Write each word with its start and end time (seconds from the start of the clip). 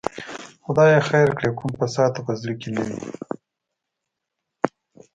خدای 0.65 0.95
خیر 1.09 1.29
کړي، 1.37 1.49
کوم 1.57 1.71
فساد 1.79 2.09
ته 2.15 2.21
په 2.25 2.33
زړه 2.39 2.53
کې 2.61 2.69
نه 2.75 2.81
وي. 2.87 3.01